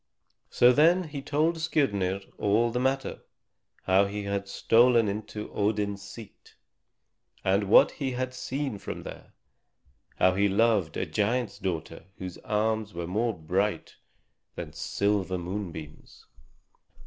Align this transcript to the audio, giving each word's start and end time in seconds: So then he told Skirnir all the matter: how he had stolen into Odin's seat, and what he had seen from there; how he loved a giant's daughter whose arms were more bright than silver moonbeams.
So 0.49 0.71
then 0.73 1.03
he 1.09 1.21
told 1.21 1.59
Skirnir 1.59 2.21
all 2.39 2.71
the 2.71 2.79
matter: 2.79 3.21
how 3.83 4.05
he 4.05 4.23
had 4.23 4.47
stolen 4.47 5.07
into 5.07 5.53
Odin's 5.53 6.01
seat, 6.01 6.55
and 7.43 7.65
what 7.69 7.91
he 7.91 8.13
had 8.13 8.33
seen 8.33 8.79
from 8.79 9.03
there; 9.03 9.35
how 10.15 10.33
he 10.33 10.49
loved 10.49 10.97
a 10.97 11.05
giant's 11.05 11.59
daughter 11.59 12.05
whose 12.17 12.39
arms 12.39 12.95
were 12.95 13.05
more 13.05 13.37
bright 13.37 13.97
than 14.55 14.73
silver 14.73 15.37
moonbeams. 15.37 16.25